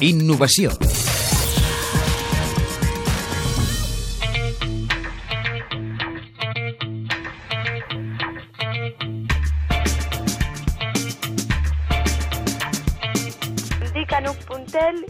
Innovació. 0.00 0.76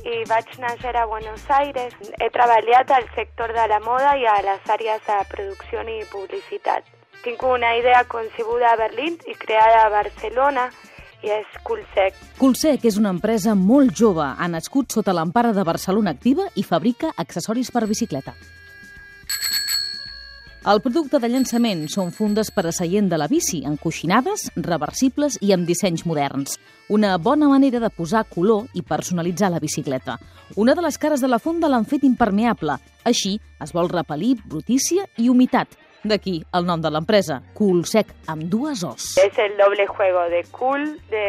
I 0.06 0.22
vaig 0.30 0.52
néixer 0.62 0.94
a 0.96 1.04
Buenos 1.06 1.42
Aires. 1.50 1.94
He 2.22 2.28
treballat 2.30 2.90
al 2.94 3.06
sector 3.14 3.52
de 3.52 3.66
la 3.68 3.80
moda 3.80 4.14
i 4.16 4.24
a 4.24 4.36
les 4.46 4.70
àrees 4.70 5.02
de 5.06 5.16
producció 5.32 5.82
i 5.82 6.04
publicitat. 6.12 6.86
Tinc 7.24 7.42
una 7.42 7.74
idea 7.76 8.04
concebuda 8.04 8.70
a 8.70 8.76
Berlín 8.76 9.18
i 9.26 9.34
creada 9.34 9.84
a 9.84 9.88
Barcelona 9.90 10.70
és 11.22 11.56
Coolsec. 11.62 12.18
Coolsec 12.38 12.84
és 12.84 12.98
una 13.00 13.12
empresa 13.14 13.54
molt 13.54 13.94
jove. 13.96 14.26
Ha 14.26 14.48
nascut 14.48 14.92
sota 14.92 15.14
l'empara 15.16 15.54
de 15.56 15.64
Barcelona 15.64 16.12
Activa 16.16 16.48
i 16.54 16.64
fabrica 16.66 17.14
accessoris 17.16 17.70
per 17.70 17.86
bicicleta. 17.86 18.34
El 20.66 20.80
producte 20.82 21.20
de 21.22 21.28
llançament 21.30 21.84
són 21.86 22.08
fundes 22.10 22.48
per 22.50 22.64
a 22.66 22.72
seient 22.74 23.06
de 23.06 23.18
la 23.20 23.28
bici, 23.30 23.60
encoixinades, 23.68 24.48
reversibles 24.56 25.36
i 25.38 25.52
amb 25.54 25.62
dissenys 25.68 26.02
moderns. 26.10 26.56
Una 26.90 27.12
bona 27.22 27.46
manera 27.46 27.78
de 27.78 27.90
posar 27.94 28.24
color 28.26 28.66
i 28.74 28.82
personalitzar 28.82 29.52
la 29.54 29.62
bicicleta. 29.62 30.18
Una 30.56 30.74
de 30.74 30.82
les 30.82 30.98
cares 30.98 31.22
de 31.22 31.30
la 31.30 31.38
funda 31.38 31.70
l'han 31.70 31.86
fet 31.86 32.02
impermeable. 32.02 32.80
Així 33.06 33.36
es 33.62 33.74
vol 33.78 33.92
repel·lir 33.94 34.40
brutícia 34.42 35.06
i 35.22 35.30
humitat. 35.30 35.78
D'aquí 36.06 36.36
el 36.54 36.66
nom 36.66 36.80
de 36.82 36.90
l'empresa, 36.92 37.40
Coolsec, 37.56 38.12
amb 38.30 38.46
dues 38.52 38.84
os. 38.86 39.16
Es 39.18 39.38
el 39.42 39.56
doble 39.58 39.86
juego 39.86 40.28
de 40.30 40.44
cool, 40.52 40.84
de, 41.10 41.26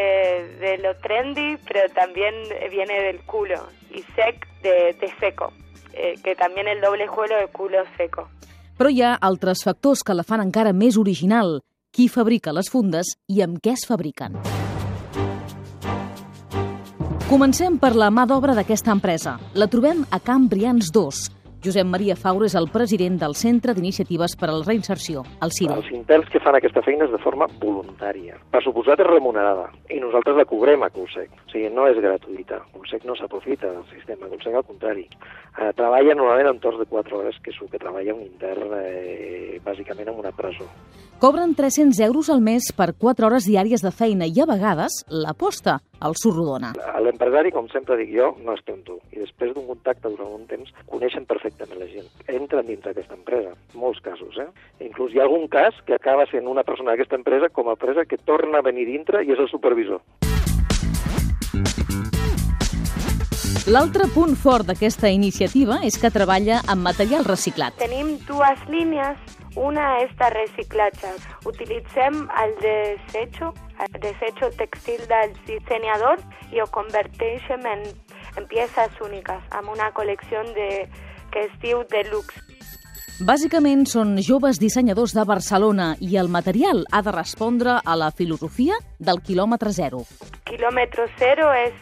de 0.61 0.77
lo 0.83 0.93
trendy, 1.01 1.57
pero 1.67 1.89
también 1.95 2.35
viene 2.69 3.01
del 3.03 3.21
culo. 3.25 3.67
Y 3.89 4.03
sec 4.15 4.47
de, 4.61 4.93
de 4.99 5.13
seco, 5.19 5.51
eh, 5.93 6.15
que 6.23 6.35
también 6.35 6.67
el 6.67 6.81
doble 6.81 7.07
juego 7.07 7.35
de 7.35 7.47
culo 7.47 7.83
seco. 7.97 8.27
Però 8.77 8.91
hi 8.93 9.01
ha 9.01 9.15
altres 9.15 9.63
factors 9.65 10.03
que 10.05 10.13
la 10.13 10.23
fan 10.23 10.43
encara 10.43 10.73
més 10.73 10.99
original. 11.01 11.61
Qui 11.89 12.05
fabrica 12.13 12.53
les 12.53 12.69
fundes 12.69 13.15
i 13.25 13.41
amb 13.41 13.57
què 13.63 13.73
es 13.73 13.87
fabriquen. 13.89 14.37
Comencem 17.27 17.75
per 17.75 17.95
la 17.97 18.11
mà 18.13 18.23
d'obra 18.29 18.53
d'aquesta 18.55 18.93
empresa. 18.93 19.33
La 19.57 19.67
trobem 19.67 20.05
a 20.15 20.19
Camp 20.23 20.45
Brians 20.47 20.93
2. 20.95 21.23
Josep 21.63 21.87
Maria 21.89 22.13
Faure 22.15 22.45
és 22.45 22.53
el 22.59 22.67
president 22.69 23.15
del 23.17 23.33
Centre 23.35 23.73
d'Iniciatives 23.73 24.35
per 24.37 24.51
a 24.51 24.53
la 24.53 24.65
Reinserció, 24.65 25.23
el 25.41 25.53
CIRE. 25.55 25.79
Els 25.81 25.89
interns 25.95 26.29
que 26.29 26.41
fan 26.43 26.55
aquesta 26.57 26.83
feina 26.85 27.07
és 27.07 27.13
de 27.13 27.19
forma 27.23 27.47
voluntària. 27.63 28.37
Per 28.53 28.61
suposat 28.61 29.01
és 29.01 29.09
remunerada 29.09 29.65
i 29.89 29.97
nosaltres 30.03 30.37
la 30.37 30.45
cobrem 30.45 30.85
a 30.85 30.91
Colsec. 30.93 31.33
O 31.33 31.49
sigui, 31.49 31.71
no 31.73 31.87
és 31.89 31.97
gratuïta. 32.03 32.61
Colsec 32.75 33.07
no 33.09 33.17
s'aprofita 33.17 33.71
del 33.73 33.87
sistema, 33.89 34.29
Colsec 34.29 34.53
al 34.53 34.67
contrari. 34.69 35.07
Eh, 35.57 35.71
treballa 35.73 36.13
normalment 36.13 36.51
en 36.53 36.61
torns 36.61 36.77
de 36.83 36.85
4 36.85 37.17
hores, 37.17 37.41
que 37.41 37.49
és 37.49 37.57
el 37.63 37.71
que 37.73 37.81
treballa 37.81 38.13
un 38.13 38.21
intern 38.27 38.77
eh, 38.77 39.57
bàsicament 39.65 40.13
en 40.13 40.21
una 40.21 40.35
presó. 40.37 40.69
Cobren 41.17 41.55
300 41.57 41.97
euros 42.05 42.29
al 42.29 42.45
mes 42.45 42.69
per 42.77 42.91
4 42.93 43.25
hores 43.25 43.49
diàries 43.49 43.81
de 43.81 43.89
feina 43.89 44.29
i 44.29 44.37
a 44.37 44.45
vegades 44.45 45.01
l'aposta 45.09 45.79
el 46.05 46.15
surt 46.19 46.37
rodona. 46.37 46.73
L'empresari, 47.03 47.51
com 47.55 47.69
sempre 47.71 47.97
dic 48.01 48.11
jo, 48.13 48.31
no 48.45 48.55
és 48.57 48.63
tonto. 48.67 48.99
I 49.13 49.23
després 49.23 49.53
d'un 49.55 49.67
contacte 49.69 50.11
durant 50.13 50.35
un 50.37 50.45
temps, 50.49 50.69
coneixen 50.91 51.25
perfectament 51.29 51.79
la 51.81 51.89
gent. 51.89 52.07
Entren 52.27 52.67
dins 52.69 52.83
d'aquesta 52.85 53.17
empresa, 53.17 53.55
molts 53.73 54.03
casos, 54.05 54.37
eh? 54.41 54.49
Inclús 54.85 55.13
hi 55.13 55.21
ha 55.21 55.27
algun 55.27 55.47
cas 55.51 55.77
que 55.87 55.97
acaba 55.97 56.27
sent 56.31 56.47
una 56.47 56.65
persona 56.67 56.93
d'aquesta 56.93 57.19
empresa 57.19 57.49
com 57.49 57.69
a 57.69 57.77
empresa 57.77 58.05
que 58.05 58.17
torna 58.17 58.59
a 58.59 58.65
venir 58.65 58.87
dintre 58.89 59.23
i 59.25 59.33
és 59.33 59.39
el 59.39 59.49
supervisor. 59.51 60.01
L'altre 63.67 64.05
punt 64.07 64.37
fort 64.39 64.63
d'aquesta 64.69 65.09
iniciativa 65.11 65.81
és 65.83 65.97
que 65.99 66.07
treballa 66.07 66.61
amb 66.71 66.87
material 66.87 67.25
reciclat. 67.27 67.75
Tenim 67.81 68.13
dues 68.29 68.61
línies. 68.71 69.36
Una 69.55 69.85
és 70.03 70.11
de 70.19 70.29
reciclatge. 70.33 71.13
Utilitzem 71.45 72.27
el 72.43 72.55
desecho, 72.61 73.53
el 73.79 74.01
desecho 74.01 74.51
textil 74.59 75.01
dels 75.09 75.39
dissenyadors 75.47 76.23
i 76.51 76.61
ho 76.61 76.67
converteixem 76.73 77.65
en, 77.65 77.85
en 78.37 78.49
peces 78.51 78.99
úniques, 79.01 79.41
amb 79.51 79.71
una 79.73 79.91
col·lecció 79.93 80.43
de, 80.57 80.87
que 81.31 81.47
es 81.47 81.55
diu 81.63 81.83
Deluxe. 81.91 82.43
Bàsicament 83.17 83.87
són 83.89 84.19
joves 84.21 84.59
dissenyadors 84.61 85.15
de 85.17 85.23
Barcelona 85.25 85.95
i 86.05 86.19
el 86.21 86.27
material 86.29 86.83
ha 86.93 87.01
de 87.01 87.13
respondre 87.15 87.79
a 87.81 87.95
la 87.97 88.11
filosofia 88.11 88.77
del 88.99 89.23
quilòmetre 89.25 89.73
zero. 89.73 90.03
Quilòmetre 90.45 91.07
zero 91.17 91.49
és 91.57 91.73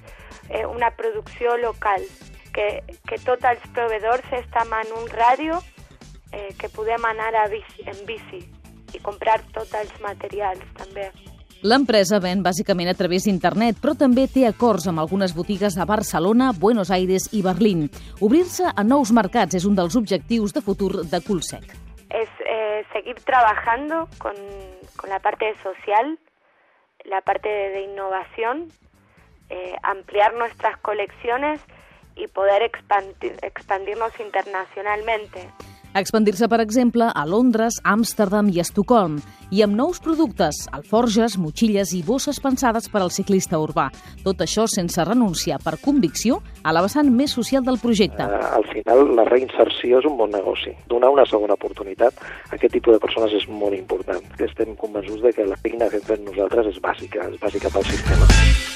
eh, 0.48 0.64
una 0.64 0.94
producció 0.96 1.58
local, 1.60 2.08
que, 2.56 2.80
que 3.04 3.20
tots 3.28 3.44
els 3.44 3.68
proveïdors 3.76 4.32
estan 4.40 4.72
en 4.80 4.96
un 4.96 5.10
ràdio 5.12 5.60
eh, 6.36 6.52
que 6.60 6.70
podem 6.70 7.08
anar 7.08 7.32
a 7.40 7.48
bici, 7.48 7.88
en 7.88 8.04
bici 8.06 8.44
i 8.94 9.02
comprar 9.04 9.40
tots 9.56 9.74
els 9.80 9.96
materials 10.04 10.64
també. 10.78 11.10
L'empresa 11.66 12.20
ven 12.22 12.44
bàsicament 12.46 12.92
a 12.92 12.98
través 12.98 13.26
d'internet, 13.26 13.80
però 13.82 13.96
també 13.98 14.28
té 14.30 14.44
acords 14.46 14.86
amb 14.92 15.02
algunes 15.02 15.34
botigues 15.34 15.80
a 15.80 15.88
Barcelona, 15.90 16.52
Buenos 16.54 16.92
Aires 16.94 17.30
i 17.34 17.42
Berlín. 17.42 17.88
Obrir-se 18.22 18.70
a 18.70 18.84
nous 18.84 19.12
mercats 19.16 19.58
és 19.58 19.66
un 19.66 19.74
dels 19.80 19.96
objectius 19.98 20.54
de 20.54 20.62
futur 20.62 21.08
de 21.10 21.22
Coolsec. 21.26 21.66
Es 22.12 22.30
eh, 22.46 22.86
seguir 22.94 23.16
trabajando 23.26 24.08
con, 24.20 24.36
con 24.96 25.10
la 25.10 25.20
parte 25.20 25.56
social, 25.64 26.20
la 27.06 27.22
parte 27.22 27.50
de, 27.50 27.70
de 27.70 27.82
innovación, 27.90 28.68
eh, 29.50 29.76
ampliar 29.82 30.36
nuestras 30.36 30.78
colecciones 30.78 31.60
y 32.16 32.28
poder 32.28 32.62
expandir, 32.62 33.38
expandirnos 33.42 34.14
internacionalmente. 34.20 35.50
Expandir-se, 35.96 36.50
per 36.52 36.60
exemple, 36.60 37.06
a 37.08 37.22
Londres, 37.26 37.78
Amsterdam 37.88 38.50
i 38.52 38.60
Estocolm, 38.60 39.22
i 39.56 39.62
amb 39.64 39.78
nous 39.80 40.02
productes, 40.04 40.66
alforges, 40.76 41.38
motxilles 41.40 41.94
i 41.96 42.02
bosses 42.04 42.42
pensades 42.44 42.90
per 42.92 43.00
al 43.00 43.14
ciclista 43.16 43.62
urbà. 43.64 43.86
Tot 44.26 44.44
això 44.44 44.68
sense 44.68 45.08
renunciar 45.08 45.62
per 45.64 45.78
convicció 45.80 46.42
a 46.68 46.76
la 46.76 46.84
vessant 46.84 47.08
més 47.16 47.32
social 47.40 47.64
del 47.64 47.80
projecte. 47.80 48.28
Eh, 48.28 48.44
al 48.60 48.68
final, 48.74 49.08
la 49.16 49.24
reinserció 49.32 50.04
és 50.04 50.12
un 50.12 50.20
bon 50.20 50.36
negoci. 50.36 50.76
Donar 50.92 51.16
una 51.16 51.30
segona 51.32 51.56
oportunitat 51.56 52.20
a 52.20 52.58
aquest 52.60 52.76
tipus 52.76 53.00
de 53.00 53.06
persones 53.08 53.32
és 53.32 53.48
molt 53.48 53.80
important. 53.80 54.20
Estem 54.36 54.76
convençuts 54.76 55.24
de 55.24 55.32
que 55.32 55.48
la 55.48 55.64
feina 55.64 55.88
que 55.88 56.04
fem 56.04 56.28
nosaltres 56.28 56.76
és 56.76 56.84
bàsica, 56.84 57.30
és 57.32 57.40
bàsica 57.40 57.72
pel 57.72 57.88
sistema. 57.88 58.75